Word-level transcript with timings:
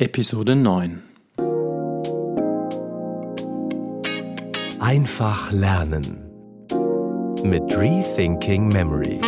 Episode 0.00 0.56
9 0.56 1.02
Einfach 4.78 5.52
lernen 5.52 6.24
mit 7.42 7.62
Rethinking 7.76 8.68
Memory. 8.68 9.20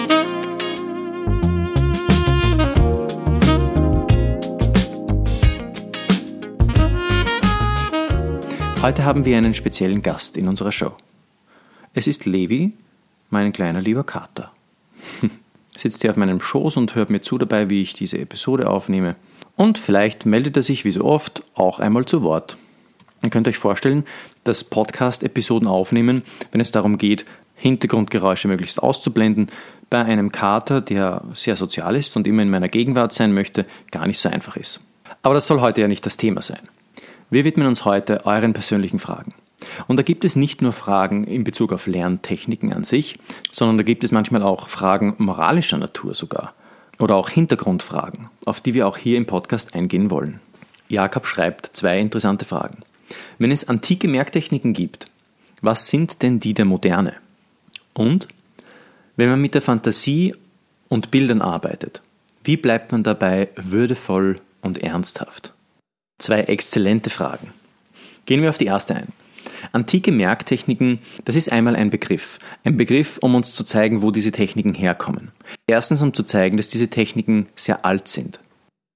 Heute 8.81 9.05
haben 9.05 9.27
wir 9.27 9.37
einen 9.37 9.53
speziellen 9.53 10.01
Gast 10.01 10.39
in 10.39 10.49
unserer 10.49 10.73
Show. 10.73 10.93
Es 11.93 12.07
ist 12.07 12.25
Levi, 12.25 12.73
mein 13.29 13.53
kleiner 13.53 13.83
lieber 13.83 14.05
Kater. 14.05 14.51
Sitzt 15.77 16.01
hier 16.01 16.11
auf 16.11 16.17
meinem 16.17 16.41
Schoß 16.41 16.79
und 16.79 16.95
hört 16.95 17.11
mir 17.11 17.21
zu 17.21 17.37
dabei, 17.37 17.69
wie 17.69 17.83
ich 17.83 17.93
diese 17.93 18.17
Episode 18.17 18.71
aufnehme. 18.71 19.17
Und 19.63 19.79
vielleicht 19.79 20.27
meldet 20.27 20.57
er 20.57 20.65
sich 20.65 20.85
wie 20.85 20.91
so 20.91 21.05
oft 21.05 21.45
auch 21.55 21.79
einmal 21.79 22.05
zu 22.05 22.23
Wort. 22.25 22.57
Ihr 23.23 23.31
könnt 23.31 23.47
euch 23.47 23.59
vorstellen, 23.59 24.03
dass 24.43 24.65
Podcast-Episoden 24.65 25.69
aufnehmen, 25.69 26.25
wenn 26.51 26.61
es 26.61 26.73
darum 26.73 26.99
geht, 26.99 27.25
Hintergrundgeräusche 27.55 28.49
möglichst 28.49 28.83
auszublenden, 28.83 29.47
bei 29.89 30.05
einem 30.05 30.33
Kater, 30.33 30.81
der 30.81 31.23
sehr 31.35 31.55
sozial 31.55 31.95
ist 31.95 32.17
und 32.17 32.27
immer 32.27 32.43
in 32.43 32.51
meiner 32.51 32.67
Gegenwart 32.67 33.13
sein 33.13 33.33
möchte, 33.35 33.65
gar 33.93 34.09
nicht 34.09 34.19
so 34.19 34.29
einfach 34.29 34.57
ist. 34.57 34.81
Aber 35.23 35.35
das 35.35 35.47
soll 35.47 35.61
heute 35.61 35.81
ja 35.81 35.87
nicht 35.87 36.05
das 36.07 36.17
Thema 36.17 36.43
sein. 36.43 36.69
Wir 37.31 37.45
widmen 37.45 37.69
uns 37.69 37.85
heute 37.85 38.27
euren 38.27 38.55
persönlichen 38.55 38.99
Fragen. 38.99 39.33
Und 39.87 39.97
da 39.97 40.03
gibt 40.03 40.25
es 40.25 40.35
nicht 40.35 40.61
nur 40.61 40.73
Fragen 40.73 41.23
in 41.23 41.45
Bezug 41.45 41.73
auf 41.73 41.87
Lerntechniken 41.87 42.73
an 42.73 42.83
sich, 42.83 43.21
sondern 43.53 43.77
da 43.79 43.85
gibt 43.85 44.03
es 44.03 44.11
manchmal 44.11 44.43
auch 44.43 44.67
Fragen 44.67 45.15
moralischer 45.19 45.79
Natur 45.79 46.17
sogar. 46.17 46.53
Oder 46.99 47.17
auch 47.17 47.31
Hintergrundfragen, 47.31 48.29
auf 48.45 48.61
die 48.61 48.75
wir 48.75 48.87
auch 48.87 48.97
hier 48.97 49.17
im 49.17 49.27
Podcast 49.27 49.75
eingehen 49.75 50.11
wollen. 50.11 50.41
Jakob 50.89 51.27
schreibt 51.27 51.67
zwei 51.75 51.99
interessante 51.99 52.45
Fragen. 52.45 52.83
Wenn 53.39 53.51
es 53.51 53.69
antike 53.69 54.09
Merktechniken 54.09 54.73
gibt, 54.73 55.07
was 55.61 55.89
sind 55.89 56.23
denn 56.23 56.41
die 56.41 56.55
der 56.55 56.65
Moderne? 56.65 57.15
Und 57.95 58.29
wenn 59.17 59.29
man 59.29 59.41
mit 59.41 59.55
der 59.55 59.63
Fantasie 59.63 60.35
und 60.89 61.11
Bildern 61.11 61.43
arbeitet, 61.43 62.03
wie 62.45 62.57
bleibt 62.57 62.93
man 62.93 63.03
dabei 63.03 63.49
würdevoll 63.57 64.41
und 64.61 64.79
ernsthaft? 64.83 65.53
Zwei 66.19 66.41
exzellente 66.41 67.11
Fragen. 67.11 67.53
Gehen 68.27 68.43
wir 68.43 68.51
auf 68.51 68.59
die 68.59 68.67
erste 68.67 68.97
ein. 68.97 69.09
Antike 69.73 70.13
Merktechniken, 70.13 70.99
das 71.25 71.37
ist 71.37 71.51
einmal 71.51 71.77
ein 71.77 71.91
Begriff. 71.91 72.39
Ein 72.65 72.77
Begriff, 72.77 73.19
um 73.19 73.35
uns 73.35 73.55
zu 73.55 73.65
zeigen, 73.65 74.03
wo 74.03 74.11
diese 74.11 74.31
Techniken 74.31 74.75
herkommen. 74.75 75.33
Erstens, 75.67 76.03
um 76.03 76.13
zu 76.13 76.23
zeigen, 76.23 76.57
dass 76.57 76.69
diese 76.69 76.89
Techniken 76.89 77.49
sehr 77.57 77.85
alt 77.85 78.09
sind. 78.09 78.41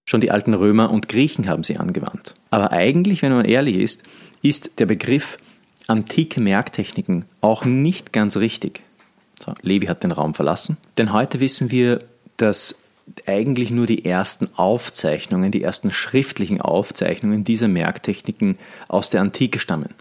Schon 0.09 0.21
die 0.21 0.31
alten 0.31 0.55
Römer 0.55 0.91
und 0.91 1.09
Griechen 1.09 1.49
haben 1.49 1.65
sie 1.65 1.79
angewandt. 1.79 2.35
Aber 2.51 2.73
eigentlich, 2.73 3.23
wenn 3.23 3.33
man 3.33 3.45
ehrlich 3.45 3.77
ist, 3.77 4.05
ist 4.43 4.79
der 4.79 4.87
Begriff 4.87 5.39
antike 5.89 6.41
Merktechniken 6.41 7.25
auch 7.41 7.65
nicht 7.65 8.13
ganz 8.13 8.37
richtig. 8.37 8.83
So, 9.45 9.53
Levi 9.63 9.87
hat 9.87 10.05
den 10.05 10.13
Raum 10.13 10.35
verlassen. 10.35 10.77
Denn 10.99 11.13
heute 11.13 11.41
wissen 11.41 11.71
wir, 11.71 12.01
dass 12.37 12.79
eigentlich 13.27 13.71
nur 13.71 13.87
die 13.87 14.05
ersten 14.05 14.49
Aufzeichnungen, 14.57 15.51
die 15.51 15.63
ersten 15.63 15.91
schriftlichen 15.91 16.61
Aufzeichnungen 16.61 17.45
dieser 17.45 17.69
Merktechniken 17.69 18.59
aus 18.89 19.11
der 19.11 19.21
Antike 19.21 19.59
stammen. 19.59 19.95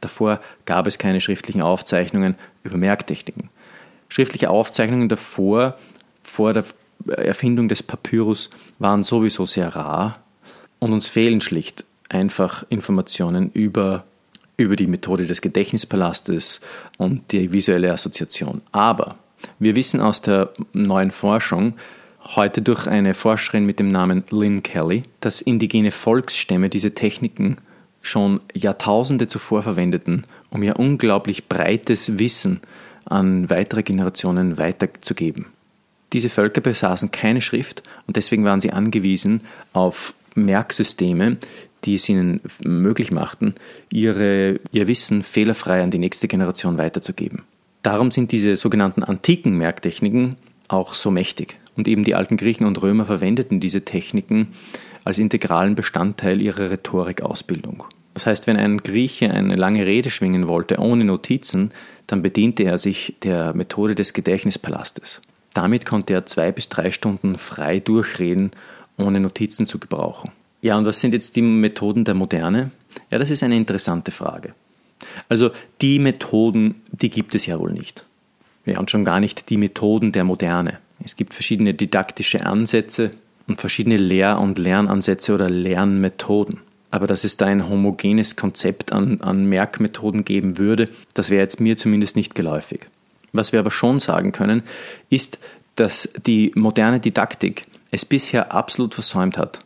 Davor 0.00 0.40
gab 0.64 0.86
es 0.86 0.98
keine 0.98 1.20
schriftlichen 1.20 1.62
Aufzeichnungen 1.62 2.36
über 2.62 2.76
Merktechniken. 2.76 3.50
Schriftliche 4.08 4.50
Aufzeichnungen 4.50 5.08
davor, 5.08 5.78
vor 6.22 6.52
der 6.52 6.64
Erfindung 7.06 7.68
des 7.68 7.82
Papyrus, 7.82 8.50
waren 8.78 9.02
sowieso 9.02 9.46
sehr 9.46 9.74
rar 9.74 10.20
und 10.78 10.92
uns 10.92 11.08
fehlen 11.08 11.40
schlicht 11.40 11.84
einfach 12.08 12.64
Informationen 12.70 13.50
über, 13.52 14.04
über 14.56 14.76
die 14.76 14.86
Methode 14.86 15.26
des 15.26 15.40
Gedächtnispalastes 15.40 16.60
und 16.96 17.32
die 17.32 17.52
visuelle 17.52 17.92
Assoziation. 17.92 18.62
Aber 18.72 19.16
wir 19.58 19.74
wissen 19.74 20.00
aus 20.00 20.22
der 20.22 20.50
neuen 20.72 21.10
Forschung, 21.10 21.74
heute 22.34 22.62
durch 22.62 22.86
eine 22.86 23.14
Forscherin 23.14 23.64
mit 23.64 23.78
dem 23.78 23.88
Namen 23.88 24.24
Lynn 24.30 24.62
Kelly, 24.62 25.04
dass 25.20 25.40
indigene 25.40 25.90
Volksstämme 25.90 26.68
diese 26.68 26.94
Techniken 26.94 27.58
schon 28.02 28.40
Jahrtausende 28.54 29.28
zuvor 29.28 29.62
verwendeten, 29.62 30.24
um 30.50 30.62
ihr 30.62 30.78
unglaublich 30.78 31.48
breites 31.48 32.18
Wissen 32.18 32.60
an 33.04 33.50
weitere 33.50 33.82
Generationen 33.82 34.58
weiterzugeben. 34.58 35.46
Diese 36.12 36.30
Völker 36.30 36.60
besaßen 36.60 37.10
keine 37.10 37.40
Schrift 37.40 37.82
und 38.06 38.16
deswegen 38.16 38.44
waren 38.44 38.60
sie 38.60 38.72
angewiesen 38.72 39.42
auf 39.72 40.14
Merksysteme, 40.34 41.36
die 41.84 41.94
es 41.94 42.08
ihnen 42.08 42.40
möglich 42.62 43.10
machten, 43.10 43.54
ihre, 43.90 44.60
ihr 44.72 44.88
Wissen 44.88 45.22
fehlerfrei 45.22 45.82
an 45.82 45.90
die 45.90 45.98
nächste 45.98 46.28
Generation 46.28 46.78
weiterzugeben. 46.78 47.42
Darum 47.82 48.10
sind 48.10 48.32
diese 48.32 48.56
sogenannten 48.56 49.04
antiken 49.04 49.56
Merktechniken 49.56 50.36
auch 50.68 50.94
so 50.94 51.10
mächtig. 51.10 51.56
Und 51.76 51.86
eben 51.86 52.04
die 52.04 52.14
alten 52.14 52.36
Griechen 52.36 52.66
und 52.66 52.82
Römer 52.82 53.06
verwendeten 53.06 53.60
diese 53.60 53.84
Techniken 53.84 54.48
als 55.08 55.18
integralen 55.18 55.74
Bestandteil 55.74 56.42
ihrer 56.42 56.70
Rhetorikausbildung. 56.70 57.84
Das 58.12 58.26
heißt, 58.26 58.46
wenn 58.46 58.58
ein 58.58 58.78
Grieche 58.78 59.30
eine 59.30 59.56
lange 59.56 59.86
Rede 59.86 60.10
schwingen 60.10 60.48
wollte 60.48 60.78
ohne 60.78 61.04
Notizen, 61.04 61.70
dann 62.06 62.20
bediente 62.20 62.64
er 62.64 62.76
sich 62.76 63.16
der 63.22 63.54
Methode 63.54 63.94
des 63.94 64.12
Gedächtnispalastes. 64.12 65.22
Damit 65.54 65.86
konnte 65.86 66.12
er 66.12 66.26
zwei 66.26 66.52
bis 66.52 66.68
drei 66.68 66.90
Stunden 66.90 67.38
frei 67.38 67.80
durchreden, 67.80 68.50
ohne 68.98 69.18
Notizen 69.18 69.64
zu 69.64 69.78
gebrauchen. 69.78 70.30
Ja, 70.60 70.76
und 70.76 70.84
was 70.84 71.00
sind 71.00 71.14
jetzt 71.14 71.36
die 71.36 71.42
Methoden 71.42 72.04
der 72.04 72.14
Moderne? 72.14 72.70
Ja, 73.10 73.18
das 73.18 73.30
ist 73.30 73.42
eine 73.42 73.56
interessante 73.56 74.10
Frage. 74.10 74.52
Also 75.30 75.52
die 75.80 76.00
Methoden, 76.00 76.82
die 76.92 77.08
gibt 77.08 77.34
es 77.34 77.46
ja 77.46 77.58
wohl 77.58 77.72
nicht. 77.72 78.04
Ja, 78.66 78.78
und 78.78 78.90
schon 78.90 79.06
gar 79.06 79.20
nicht 79.20 79.48
die 79.48 79.56
Methoden 79.56 80.12
der 80.12 80.24
Moderne. 80.24 80.80
Es 81.02 81.16
gibt 81.16 81.32
verschiedene 81.32 81.72
didaktische 81.72 82.44
Ansätze 82.44 83.12
und 83.48 83.60
verschiedene 83.60 83.96
Lehr- 83.96 84.38
und 84.38 84.58
Lernansätze 84.58 85.34
oder 85.34 85.50
Lernmethoden. 85.50 86.60
Aber 86.90 87.06
dass 87.06 87.24
es 87.24 87.36
da 87.36 87.46
ein 87.46 87.68
homogenes 87.68 88.36
Konzept 88.36 88.92
an, 88.92 89.20
an 89.20 89.46
Merkmethoden 89.46 90.24
geben 90.24 90.58
würde, 90.58 90.88
das 91.14 91.30
wäre 91.30 91.42
jetzt 91.42 91.60
mir 91.60 91.76
zumindest 91.76 92.16
nicht 92.16 92.34
geläufig. 92.34 92.86
Was 93.32 93.52
wir 93.52 93.60
aber 93.60 93.70
schon 93.70 93.98
sagen 93.98 94.32
können, 94.32 94.62
ist, 95.10 95.38
dass 95.76 96.08
die 96.26 96.52
moderne 96.54 97.00
Didaktik 97.00 97.66
es 97.90 98.04
bisher 98.04 98.52
absolut 98.52 98.94
versäumt 98.94 99.36
hat, 99.38 99.60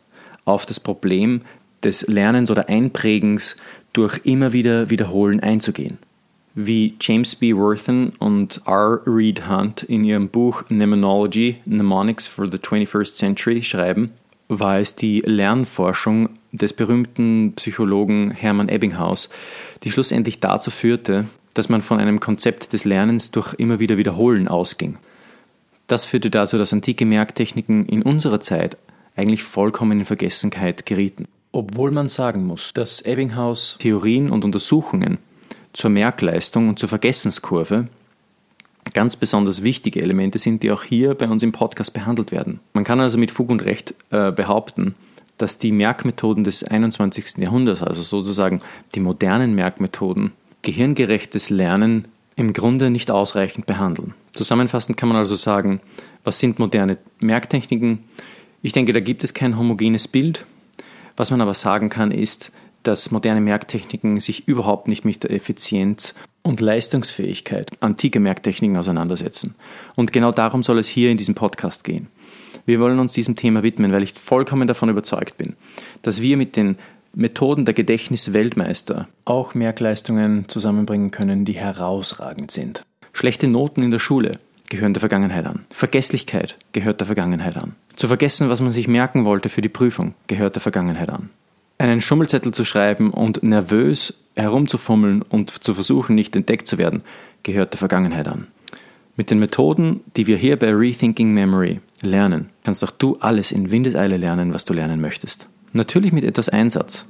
auf 0.45 0.67
das 0.67 0.81
Problem 0.81 1.43
des 1.83 2.07
Lernens 2.07 2.51
oder 2.51 2.69
Einprägens 2.69 3.57
durch 3.93 4.21
immer 4.25 4.53
wieder 4.53 4.91
Wiederholen 4.91 5.41
einzugehen. 5.41 5.99
Wie 6.55 6.95
James 7.01 7.35
B. 7.35 7.55
Worthen 7.57 8.11
und 8.19 8.61
R. 8.67 9.01
Reed 9.07 9.49
Hunt 9.49 9.85
in 9.85 10.05
ihrem 10.05 10.29
Buch 10.29 10.65
Mnemonology, 10.69 11.57
Mnemonics 11.65 12.27
for 12.27 12.47
the 12.47 12.59
21st 12.59 13.15
Century 13.15 13.63
schreiben, 13.63 14.11
war 14.49 14.79
es 14.79 14.95
die 14.95 15.21
Lernforschung 15.21 16.29
des 16.53 16.75
berühmten 16.75 17.55
Psychologen 17.57 18.33
Hermann 18.33 18.69
Ebbinghaus, 18.69 19.31
die 19.83 19.91
schlussendlich 19.91 20.41
dazu 20.41 20.71
führte, 20.71 21.27
dass 21.55 21.71
man 21.71 21.81
von 21.81 21.99
einem 21.99 22.21
Konzept 22.21 22.75
des 22.75 22.85
Lernens 22.85 23.31
durch 23.31 23.55
immer 23.55 23.81
wieder 23.81 23.97
Wiederholen 23.97 24.47
ausging. 24.47 24.99
Das 25.87 26.05
führte 26.05 26.29
dazu, 26.29 26.59
dass 26.59 26.75
antike 26.75 27.07
Merktechniken 27.07 27.87
in 27.87 28.03
unserer 28.03 28.41
Zeit 28.41 28.77
eigentlich 29.17 29.43
vollkommen 29.43 30.01
in 30.01 30.05
Vergessenheit 30.05 30.85
gerieten. 30.85 31.29
Obwohl 31.51 31.91
man 31.91 32.11
sagen 32.11 32.47
muss, 32.47 32.75
dass 32.75 33.01
Ebbinghaus 33.01 33.77
Theorien 33.79 34.31
und 34.31 34.45
Untersuchungen 34.45 35.19
zur 35.73 35.91
Merkleistung 35.91 36.69
und 36.69 36.79
zur 36.79 36.89
Vergessenskurve 36.89 37.89
ganz 38.95 39.17
besonders 39.17 39.63
wichtige 39.63 40.03
Elemente 40.03 40.39
sind, 40.39 40.63
die 40.63 40.71
auch 40.71 40.83
hier 40.83 41.15
bei 41.15 41.29
uns 41.29 41.43
im 41.43 41.53
Podcast 41.53 41.93
behandelt 41.93 42.33
werden. 42.33 42.61
Man 42.75 42.85
kann 42.85 43.01
also 43.01 43.17
mit 43.19 43.31
Fug 43.31 43.51
und 43.51 43.65
Recht 43.65 43.95
äh, 44.11 44.33
behaupten, 44.33 44.95
dass 45.39 45.59
die 45.59 45.73
Merkmethoden 45.73 46.45
des 46.45 46.65
21. 46.65 47.39
Jahrhunderts, 47.39 47.83
also 47.83 48.03
sozusagen 48.03 48.61
die 48.95 49.01
modernen 49.01 49.55
Merkmethoden, 49.55 50.33
gehirngerechtes 50.63 51.51
Lernen 51.51 52.09
im 52.37 52.53
Grunde 52.53 52.91
nicht 52.91 53.11
ausreichend 53.11 53.67
behandeln. 53.67 54.15
Zusammenfassend 54.33 54.97
kann 54.97 55.09
man 55.09 55.19
also 55.19 55.37
sagen, 55.37 55.81
was 56.25 56.39
sind 56.39 56.59
moderne 56.59 56.99
Merktechniken? 57.21 58.05
Ich 58.63 58.73
denke, 58.73 58.93
da 58.93 59.01
gibt 59.01 59.25
es 59.25 59.35
kein 59.35 59.59
homogenes 59.59 60.09
Bild. 60.09 60.47
Was 61.17 61.31
man 61.31 61.41
aber 61.41 61.55
sagen 61.55 61.91
kann, 61.91 62.11
ist, 62.11 62.53
dass 62.83 63.11
moderne 63.11 63.41
Merktechniken 63.41 64.21
sich 64.21 64.49
überhaupt 64.49 64.89
nicht 64.89 65.05
mit 65.05 65.23
der 65.23 65.33
Effizienz 65.33 66.15
und 66.43 66.61
Leistungsfähigkeit 66.61 67.71
antiker 67.81 68.21
Merktechniken 68.21 68.77
auseinandersetzen. 68.77 69.55
Und 69.95 70.13
genau 70.13 70.33
darum 70.33 70.63
soll 70.63 70.79
es 70.79 70.89
hier 70.89 71.11
in 71.11 71.17
diesem 71.17 71.35
Podcast 71.35 71.85
gehen. 71.85 72.09
Wir 72.67 72.81
wollen 72.81 72.99
uns 72.99 73.13
diesem 73.13 73.37
Thema 73.37 73.63
widmen, 73.63 73.93
weil 73.93 74.03
ich 74.03 74.13
vollkommen 74.13 74.69
davon 74.69 74.89
überzeugt 74.89 75.39
bin, 75.39 75.55
dass 76.03 76.21
wir 76.21 76.37
mit 76.37 76.57
den 76.57 76.77
Methoden 77.15 77.65
der 77.65 77.75
Gedächtnisweltmeister 77.75 79.09
auch 79.25 79.55
Merkleistungen 79.55 80.49
zusammenbringen 80.49 81.11
können, 81.11 81.45
die 81.45 81.53
herausragend 81.53 82.51
sind. 82.51 82.85
Schlechte 83.13 83.49
Noten 83.49 83.83
in 83.83 83.91
der 83.91 83.99
Schule 83.99 84.39
gehören 84.71 84.95
der 84.95 85.01
Vergangenheit 85.01 85.45
an. 85.45 85.67
Vergesslichkeit 85.69 86.57
gehört 86.73 87.01
der 87.01 87.07
Vergangenheit 87.07 87.57
an. 87.57 87.75
Zu 87.95 88.09
vergessen, 88.09 88.49
was 88.49 88.63
man 88.63 88.71
sich 88.71 88.89
merken 88.89 89.27
wollte 89.27 89.51
für 89.51 89.61
die 89.61 89.69
Prüfung, 89.69 90.15
gehört 90.27 90.55
der 90.55 90.63
Vergangenheit 90.63 91.11
an. 91.11 91.29
Einen 91.83 92.01
Schummelzettel 92.01 92.55
zu 92.55 92.65
schreiben 92.65 93.11
und 93.11 93.43
nervös 93.43 94.15
herumzufummeln 94.37 95.21
und 95.21 95.51
zu 95.51 95.75
versuchen, 95.75 96.15
nicht 96.15 96.37
entdeckt 96.37 96.69
zu 96.69 96.79
werden, 96.79 97.03
gehört 97.43 97.73
der 97.73 97.79
Vergangenheit 97.79 98.29
an. 98.29 98.47
Mit 99.17 99.33
den 99.33 99.41
Methoden, 99.41 99.99
die 100.17 100.29
wir 100.29 100.37
hier 100.37 100.57
bei 100.57 100.73
Rethinking 100.73 101.35
Memory 101.35 101.81
lernen, 102.01 102.51
kannst 102.63 102.85
auch 102.85 102.93
du 102.93 103.17
alles 103.19 103.51
in 103.51 103.73
Windeseile 103.73 104.17
lernen, 104.17 104.55
was 104.55 104.65
du 104.65 104.75
lernen 104.75 105.01
möchtest. 105.01 105.49
Natürlich 105.73 106.13
mit 106.13 106.23
etwas 106.23 106.49
Einsatz. 106.49 107.05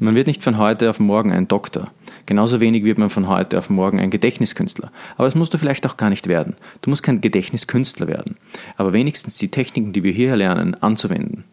Man 0.00 0.16
wird 0.16 0.26
nicht 0.26 0.42
von 0.42 0.58
heute 0.58 0.90
auf 0.90 0.98
morgen 0.98 1.30
ein 1.30 1.46
Doktor. 1.46 1.92
Genauso 2.26 2.58
wenig 2.58 2.82
wird 2.82 2.98
man 2.98 3.08
von 3.08 3.28
heute 3.28 3.56
auf 3.56 3.70
morgen 3.70 4.00
ein 4.00 4.10
Gedächtniskünstler. 4.10 4.90
Aber 5.14 5.26
das 5.26 5.36
musst 5.36 5.54
du 5.54 5.58
vielleicht 5.58 5.86
auch 5.86 5.96
gar 5.96 6.10
nicht 6.10 6.26
werden. 6.26 6.56
Du 6.80 6.90
musst 6.90 7.04
kein 7.04 7.20
Gedächtniskünstler 7.20 8.08
werden. 8.08 8.36
Aber 8.76 8.92
wenigstens 8.92 9.38
die 9.38 9.52
Techniken, 9.52 9.92
die 9.92 10.02
wir 10.02 10.10
hier 10.10 10.34
lernen, 10.34 10.74
anzuwenden. 10.82 11.44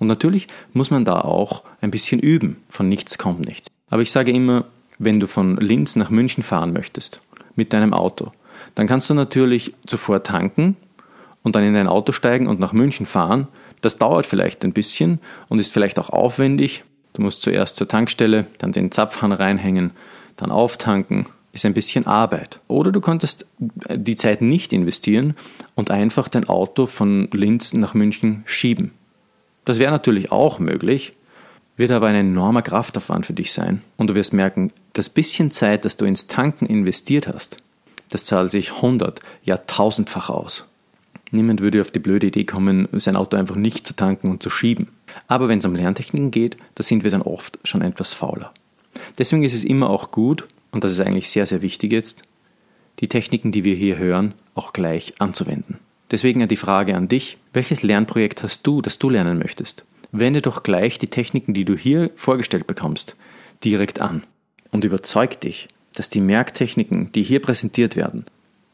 Und 0.00 0.08
natürlich 0.08 0.48
muss 0.72 0.90
man 0.90 1.04
da 1.04 1.20
auch 1.20 1.62
ein 1.80 1.92
bisschen 1.92 2.18
üben. 2.18 2.56
Von 2.68 2.88
nichts 2.88 3.18
kommt 3.18 3.46
nichts. 3.46 3.68
Aber 3.88 4.02
ich 4.02 4.10
sage 4.10 4.32
immer, 4.32 4.64
wenn 4.98 5.20
du 5.20 5.28
von 5.28 5.56
Linz 5.58 5.94
nach 5.94 6.10
München 6.10 6.42
fahren 6.42 6.72
möchtest, 6.72 7.20
mit 7.54 7.72
deinem 7.72 7.94
Auto, 7.94 8.32
dann 8.74 8.86
kannst 8.86 9.08
du 9.10 9.14
natürlich 9.14 9.74
zuvor 9.86 10.22
tanken 10.22 10.76
und 11.42 11.54
dann 11.54 11.64
in 11.64 11.74
dein 11.74 11.86
Auto 11.86 12.12
steigen 12.12 12.46
und 12.46 12.60
nach 12.60 12.72
München 12.72 13.06
fahren. 13.06 13.46
Das 13.82 13.98
dauert 13.98 14.26
vielleicht 14.26 14.64
ein 14.64 14.72
bisschen 14.72 15.20
und 15.48 15.58
ist 15.58 15.72
vielleicht 15.72 15.98
auch 15.98 16.10
aufwendig. 16.10 16.84
Du 17.12 17.22
musst 17.22 17.42
zuerst 17.42 17.76
zur 17.76 17.88
Tankstelle, 17.88 18.46
dann 18.58 18.72
den 18.72 18.92
Zapfhahn 18.92 19.32
reinhängen, 19.32 19.90
dann 20.36 20.50
auftanken. 20.50 21.26
Ist 21.52 21.66
ein 21.66 21.74
bisschen 21.74 22.06
Arbeit. 22.06 22.60
Oder 22.68 22.92
du 22.92 23.00
könntest 23.00 23.44
die 23.58 24.14
Zeit 24.14 24.40
nicht 24.40 24.72
investieren 24.72 25.34
und 25.74 25.90
einfach 25.90 26.28
dein 26.28 26.48
Auto 26.48 26.86
von 26.86 27.28
Linz 27.32 27.74
nach 27.74 27.92
München 27.92 28.44
schieben. 28.46 28.92
Das 29.64 29.78
wäre 29.78 29.90
natürlich 29.90 30.32
auch 30.32 30.58
möglich, 30.58 31.14
wird 31.76 31.90
aber 31.90 32.08
ein 32.08 32.14
enormer 32.14 32.62
Kraftaufwand 32.62 33.26
für 33.26 33.32
dich 33.32 33.52
sein. 33.52 33.82
Und 33.96 34.08
du 34.08 34.14
wirst 34.14 34.32
merken, 34.32 34.72
das 34.92 35.08
bisschen 35.08 35.50
Zeit, 35.50 35.84
das 35.84 35.96
du 35.96 36.04
ins 36.04 36.26
Tanken 36.26 36.66
investiert 36.66 37.28
hast, 37.28 37.58
das 38.10 38.24
zahlt 38.24 38.50
sich 38.50 38.82
hundert, 38.82 39.20
ja 39.44 39.56
tausendfach 39.56 40.30
aus. 40.30 40.64
Niemand 41.30 41.60
würde 41.60 41.80
auf 41.80 41.92
die 41.92 42.00
blöde 42.00 42.26
Idee 42.26 42.44
kommen, 42.44 42.88
sein 42.92 43.16
Auto 43.16 43.36
einfach 43.36 43.54
nicht 43.54 43.86
zu 43.86 43.94
tanken 43.94 44.30
und 44.30 44.42
zu 44.42 44.50
schieben. 44.50 44.88
Aber 45.28 45.48
wenn 45.48 45.58
es 45.58 45.64
um 45.64 45.76
Lerntechniken 45.76 46.32
geht, 46.32 46.56
da 46.74 46.82
sind 46.82 47.04
wir 47.04 47.10
dann 47.10 47.22
oft 47.22 47.58
schon 47.62 47.82
etwas 47.82 48.12
fauler. 48.12 48.52
Deswegen 49.18 49.44
ist 49.44 49.54
es 49.54 49.64
immer 49.64 49.90
auch 49.90 50.10
gut, 50.10 50.48
und 50.72 50.82
das 50.82 50.92
ist 50.92 51.00
eigentlich 51.00 51.30
sehr, 51.30 51.46
sehr 51.46 51.62
wichtig 51.62 51.92
jetzt, 51.92 52.22
die 52.98 53.08
Techniken, 53.08 53.52
die 53.52 53.64
wir 53.64 53.76
hier 53.76 53.96
hören, 53.96 54.34
auch 54.54 54.72
gleich 54.72 55.14
anzuwenden. 55.20 55.78
Deswegen 56.10 56.46
die 56.48 56.56
Frage 56.56 56.96
an 56.96 57.08
dich, 57.08 57.38
welches 57.52 57.82
Lernprojekt 57.82 58.42
hast 58.42 58.66
du, 58.66 58.80
das 58.82 58.98
du 58.98 59.10
lernen 59.10 59.38
möchtest? 59.38 59.84
wende 60.12 60.42
doch 60.42 60.62
gleich 60.62 60.98
die 60.98 61.08
Techniken, 61.08 61.54
die 61.54 61.64
du 61.64 61.76
hier 61.76 62.10
vorgestellt 62.16 62.66
bekommst, 62.66 63.16
direkt 63.64 64.00
an 64.00 64.24
und 64.70 64.84
überzeug 64.84 65.40
dich, 65.40 65.68
dass 65.94 66.08
die 66.08 66.20
Merktechniken, 66.20 67.12
die 67.12 67.22
hier 67.22 67.40
präsentiert 67.40 67.96
werden, 67.96 68.24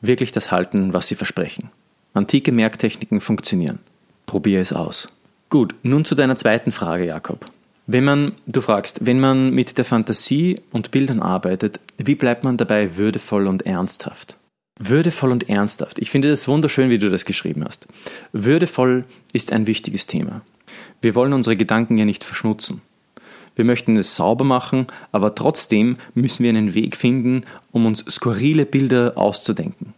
wirklich 0.00 0.32
das 0.32 0.52
halten, 0.52 0.92
was 0.92 1.08
sie 1.08 1.14
versprechen. 1.14 1.70
Antike 2.14 2.52
Merktechniken 2.52 3.20
funktionieren. 3.20 3.78
Probier 4.26 4.60
es 4.60 4.72
aus. 4.72 5.08
Gut, 5.48 5.74
nun 5.82 6.04
zu 6.04 6.14
deiner 6.14 6.36
zweiten 6.36 6.72
Frage, 6.72 7.06
Jakob. 7.06 7.46
Wenn 7.86 8.04
man, 8.04 8.32
du 8.46 8.60
fragst, 8.60 9.06
wenn 9.06 9.20
man 9.20 9.50
mit 9.50 9.78
der 9.78 9.84
Fantasie 9.84 10.60
und 10.72 10.90
Bildern 10.90 11.20
arbeitet, 11.20 11.78
wie 11.98 12.16
bleibt 12.16 12.42
man 12.42 12.56
dabei 12.56 12.96
würdevoll 12.96 13.46
und 13.46 13.64
ernsthaft? 13.64 14.36
Würdevoll 14.78 15.32
und 15.32 15.48
ernsthaft. 15.48 15.98
Ich 15.98 16.10
finde 16.10 16.28
das 16.28 16.48
wunderschön, 16.48 16.90
wie 16.90 16.98
du 16.98 17.08
das 17.08 17.24
geschrieben 17.24 17.64
hast. 17.64 17.86
Würdevoll 18.32 19.04
ist 19.32 19.52
ein 19.52 19.66
wichtiges 19.66 20.06
Thema. 20.06 20.42
Wir 21.00 21.14
wollen 21.14 21.32
unsere 21.32 21.56
Gedanken 21.56 21.96
ja 21.96 22.04
nicht 22.04 22.24
verschmutzen. 22.24 22.82
Wir 23.54 23.64
möchten 23.64 23.96
es 23.96 24.16
sauber 24.16 24.44
machen, 24.44 24.86
aber 25.12 25.34
trotzdem 25.34 25.96
müssen 26.14 26.44
wir 26.44 26.50
einen 26.50 26.74
Weg 26.74 26.94
finden, 26.94 27.44
um 27.72 27.86
uns 27.86 28.04
skurrile 28.10 28.66
Bilder 28.66 29.14
auszudenken. 29.16 29.94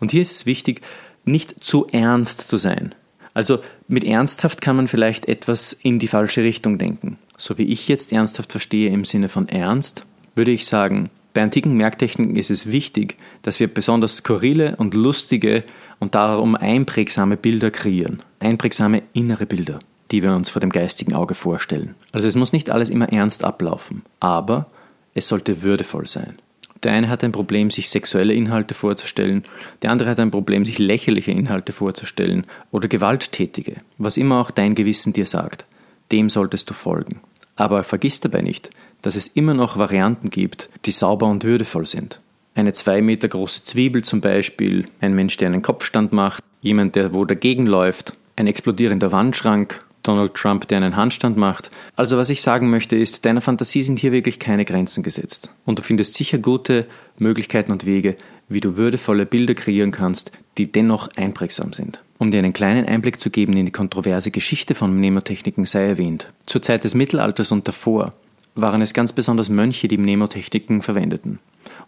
Und 0.00 0.10
hier 0.10 0.22
ist 0.22 0.32
es 0.32 0.46
wichtig, 0.46 0.80
nicht 1.24 1.62
zu 1.62 1.86
ernst 1.88 2.48
zu 2.48 2.56
sein. 2.56 2.94
Also 3.34 3.60
mit 3.86 4.04
ernsthaft 4.04 4.62
kann 4.62 4.76
man 4.76 4.88
vielleicht 4.88 5.28
etwas 5.28 5.74
in 5.74 5.98
die 5.98 6.08
falsche 6.08 6.42
Richtung 6.42 6.78
denken. 6.78 7.18
So 7.36 7.58
wie 7.58 7.64
ich 7.64 7.86
jetzt 7.88 8.10
ernsthaft 8.10 8.52
verstehe 8.52 8.90
im 8.90 9.04
Sinne 9.04 9.28
von 9.28 9.48
ernst, 9.48 10.06
würde 10.34 10.50
ich 10.50 10.66
sagen, 10.66 11.10
bei 11.38 11.44
antiken 11.44 11.74
Merktechniken 11.74 12.34
ist 12.34 12.50
es 12.50 12.72
wichtig, 12.72 13.16
dass 13.42 13.60
wir 13.60 13.72
besonders 13.72 14.16
skurrile 14.16 14.74
und 14.74 14.94
lustige 14.94 15.62
und 16.00 16.16
darum 16.16 16.56
einprägsame 16.56 17.36
Bilder 17.36 17.70
kreieren. 17.70 18.24
Einprägsame 18.40 19.04
innere 19.12 19.46
Bilder 19.46 19.78
die 20.10 20.24
wir 20.24 20.34
uns 20.34 20.50
vor 20.50 20.58
dem 20.58 20.70
geistigen 20.70 21.14
Auge 21.14 21.34
vorstellen. 21.34 21.94
Also 22.10 22.26
es 22.26 22.34
muss 22.34 22.52
nicht 22.52 22.70
alles 22.70 22.88
immer 22.88 23.12
ernst 23.12 23.44
ablaufen, 23.44 24.02
aber 24.18 24.66
es 25.14 25.28
sollte 25.28 25.62
würdevoll 25.62 26.08
sein. 26.08 26.38
Der 26.82 26.92
eine 26.92 27.08
hat 27.08 27.22
ein 27.22 27.30
Problem, 27.30 27.70
sich 27.70 27.88
sexuelle 27.88 28.34
Inhalte 28.34 28.74
vorzustellen, 28.74 29.44
der 29.82 29.90
andere 29.90 30.10
hat 30.10 30.18
ein 30.18 30.32
Problem, 30.32 30.64
sich 30.64 30.80
lächerliche 30.80 31.30
Inhalte 31.30 31.72
vorzustellen 31.72 32.46
oder 32.72 32.88
gewalttätige. 32.88 33.76
Was 33.98 34.16
immer 34.16 34.40
auch 34.40 34.50
dein 34.50 34.74
Gewissen 34.74 35.12
dir 35.12 35.26
sagt, 35.26 35.66
dem 36.10 36.30
solltest 36.30 36.68
du 36.68 36.74
folgen. 36.74 37.20
Aber 37.54 37.84
vergiss 37.84 38.18
dabei 38.18 38.40
nicht, 38.40 38.70
dass 39.02 39.16
es 39.16 39.28
immer 39.28 39.54
noch 39.54 39.78
Varianten 39.78 40.30
gibt, 40.30 40.68
die 40.84 40.90
sauber 40.90 41.26
und 41.26 41.44
würdevoll 41.44 41.86
sind. 41.86 42.20
Eine 42.54 42.72
zwei 42.72 43.02
Meter 43.02 43.28
große 43.28 43.62
Zwiebel 43.62 44.02
zum 44.02 44.20
Beispiel, 44.20 44.86
ein 45.00 45.14
Mensch, 45.14 45.36
der 45.36 45.48
einen 45.48 45.62
Kopfstand 45.62 46.12
macht, 46.12 46.42
jemand, 46.60 46.96
der 46.96 47.12
wo 47.12 47.24
dagegen 47.24 47.66
läuft, 47.66 48.16
ein 48.36 48.46
explodierender 48.46 49.12
Wandschrank 49.12 49.84
Donald 50.02 50.34
Trump, 50.34 50.66
der 50.68 50.78
einen 50.78 50.96
Handstand 50.96 51.36
macht. 51.36 51.70
Also 51.96 52.16
was 52.16 52.30
ich 52.30 52.40
sagen 52.40 52.70
möchte 52.70 52.96
ist, 52.96 53.24
deiner 53.24 53.40
Fantasie 53.40 53.82
sind 53.82 53.98
hier 53.98 54.12
wirklich 54.12 54.38
keine 54.38 54.64
Grenzen 54.64 55.02
gesetzt. 55.02 55.50
Und 55.64 55.78
du 55.78 55.82
findest 55.82 56.14
sicher 56.14 56.38
gute 56.38 56.86
Möglichkeiten 57.18 57.72
und 57.72 57.84
Wege, 57.84 58.16
wie 58.48 58.60
du 58.60 58.76
würdevolle 58.76 59.26
Bilder 59.26 59.54
kreieren 59.54 59.90
kannst, 59.90 60.32
die 60.56 60.70
dennoch 60.72 61.08
einprägsam 61.16 61.72
sind. 61.72 62.02
Um 62.18 62.30
dir 62.30 62.38
einen 62.38 62.52
kleinen 62.52 62.86
Einblick 62.86 63.20
zu 63.20 63.30
geben 63.30 63.56
in 63.56 63.66
die 63.66 63.72
kontroverse 63.72 64.30
Geschichte 64.30 64.74
von 64.74 64.94
Mnemotechniken 64.94 65.64
sei 65.66 65.86
erwähnt. 65.86 66.32
Zur 66.46 66.62
Zeit 66.62 66.84
des 66.84 66.94
Mittelalters 66.94 67.52
und 67.52 67.68
davor 67.68 68.14
waren 68.60 68.82
es 68.82 68.94
ganz 68.94 69.12
besonders 69.12 69.48
Mönche, 69.48 69.88
die 69.88 69.98
Mnemotechniken 69.98 70.82
verwendeten. 70.82 71.38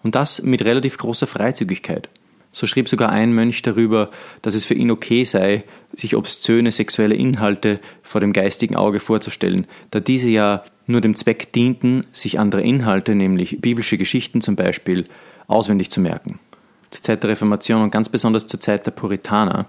Und 0.02 0.14
das 0.14 0.42
mit 0.42 0.64
relativ 0.64 0.98
großer 0.98 1.26
Freizügigkeit. 1.26 2.08
So 2.52 2.66
schrieb 2.66 2.88
sogar 2.88 3.10
ein 3.10 3.32
Mönch 3.32 3.62
darüber, 3.62 4.10
dass 4.42 4.54
es 4.54 4.64
für 4.64 4.74
ihn 4.74 4.90
okay 4.90 5.22
sei, 5.24 5.62
sich 5.94 6.16
obszöne 6.16 6.72
sexuelle 6.72 7.14
Inhalte 7.14 7.78
vor 8.02 8.20
dem 8.20 8.32
geistigen 8.32 8.74
Auge 8.74 8.98
vorzustellen, 8.98 9.66
da 9.90 10.00
diese 10.00 10.28
ja 10.28 10.64
nur 10.86 11.00
dem 11.00 11.14
Zweck 11.14 11.52
dienten, 11.52 12.04
sich 12.10 12.40
andere 12.40 12.62
Inhalte, 12.62 13.14
nämlich 13.14 13.60
biblische 13.60 13.98
Geschichten 13.98 14.40
zum 14.40 14.56
Beispiel, 14.56 15.04
auswendig 15.46 15.90
zu 15.90 16.00
merken. 16.00 16.40
Zur 16.90 17.02
Zeit 17.02 17.22
der 17.22 17.30
Reformation 17.30 17.82
und 17.82 17.92
ganz 17.92 18.08
besonders 18.08 18.48
zur 18.48 18.58
Zeit 18.58 18.84
der 18.84 18.90
Puritaner 18.90 19.66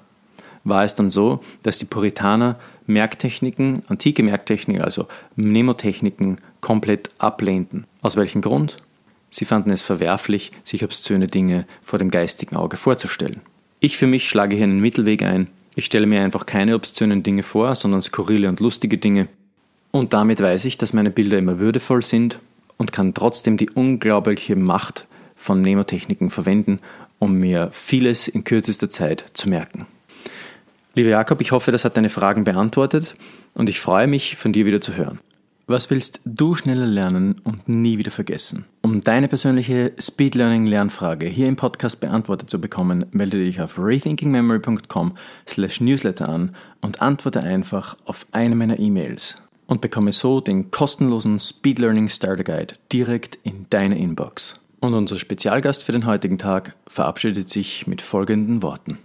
war 0.64 0.84
es 0.84 0.96
dann 0.96 1.10
so, 1.10 1.42
dass 1.64 1.78
die 1.78 1.86
Puritaner 1.86 2.60
Merktechniken, 2.88 3.84
antike 3.88 4.24
Merktechniken, 4.24 4.84
also 4.84 5.08
Mnemotechniken, 5.36 6.38
komplett 6.60 7.12
ablehnten. 7.18 7.86
Aus 8.02 8.18
welchem 8.18 8.42
Grund? 8.42 8.78
Sie 9.30 9.46
fanden 9.46 9.72
es 9.72 9.82
verwerflich, 9.82 10.52
sich 10.64 10.84
obszöne 10.84 11.28
Dinge 11.28 11.66
vor 11.84 12.00
dem 12.00 12.12
geistigen 12.12 12.58
Auge 12.58 12.78
vorzustellen. 12.78 13.42
Ich 13.80 13.98
für 13.98 14.08
mich 14.08 14.30
schlage 14.30 14.56
hier 14.56 14.66
einen 14.66 14.82
Mittelweg 14.82 15.24
ein. 15.24 15.48
Ich 15.76 15.86
stelle 15.86 16.06
mir 16.06 16.22
einfach 16.22 16.46
keine 16.46 16.76
obszönen 16.76 17.24
Dinge 17.24 17.44
vor, 17.44 17.76
sondern 17.76 18.02
skurrile 18.02 18.50
und 18.50 18.60
lustige 18.60 18.98
Dinge. 18.98 19.28
Und 19.92 20.14
damit 20.14 20.42
weiß 20.42 20.66
ich, 20.66 20.78
dass 20.78 20.94
meine 20.94 21.12
Bilder 21.12 21.38
immer 21.38 21.60
würdevoll 21.60 22.02
sind 22.02 22.40
und 22.78 22.92
kann 22.92 23.14
trotzdem 23.14 23.58
die 23.58 23.70
unglaubliche 23.70 24.56
Macht 24.56 25.08
von 25.36 25.62
Mnemotechniken 25.62 26.30
verwenden, 26.30 26.80
um 27.20 27.40
mir 27.40 27.70
vieles 27.72 28.28
in 28.28 28.44
kürzester 28.44 28.90
Zeit 28.90 29.26
zu 29.34 29.50
merken. 29.50 29.86
Lieber 30.94 31.10
Jakob, 31.10 31.40
ich 31.40 31.52
hoffe, 31.52 31.72
das 31.72 31.86
hat 31.86 31.96
deine 31.96 32.10
Fragen 32.10 32.44
beantwortet 32.44 33.16
und 33.54 33.70
ich 33.70 33.80
freue 33.80 34.08
mich, 34.08 34.36
von 34.36 34.52
dir 34.52 34.66
wieder 34.66 34.82
zu 34.82 34.96
hören. 34.96 35.20
Was 35.68 35.90
willst 35.90 36.20
du 36.26 36.54
schneller 36.56 36.86
lernen 36.86 37.40
und 37.46 37.70
nie 37.70 37.98
wieder 37.98 38.12
vergessen? 38.12 38.66
Um 38.82 39.00
deine 39.00 39.30
persönliche 39.30 39.94
Speed 39.98 40.36
Learning 40.36 40.66
Lernfrage 40.66 41.28
hier 41.28 41.48
im 41.48 41.56
Podcast 41.56 42.02
beantwortet 42.02 42.50
zu 42.50 42.60
bekommen, 42.60 43.06
melde 43.12 43.38
dich 43.38 43.62
auf 43.62 43.80
rethinkingmemory.com 43.80 45.14
slash 45.48 45.80
newsletter 45.80 46.28
an 46.28 46.54
und 46.82 47.02
antworte 47.02 47.40
einfach 47.40 47.96
auf 48.04 48.26
eine 48.34 48.56
meiner 48.56 48.80
E-Mails 48.80 49.38
und 49.68 49.80
bekomme 49.80 50.12
so 50.12 50.42
den 50.42 50.72
kostenlosen 50.72 51.40
Speed 51.40 51.80
Learning 51.80 52.10
Starter 52.10 52.44
Guide 52.44 52.76
direkt 52.92 53.40
in 53.44 53.66
deine 53.70 53.98
Inbox. 53.98 54.60
Und 54.82 54.94
unser 54.94 55.20
Spezialgast 55.20 55.84
für 55.84 55.94
den 55.94 56.06
heutigen 56.06 56.38
Tag 56.38 56.76
verabschiedet 56.88 57.48
sich 57.48 57.88
mit 57.88 58.02
folgenden 58.02 58.62
Worten. 58.62 58.98